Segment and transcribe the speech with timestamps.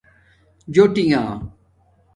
[0.73, 1.23] جݸٹیݣہ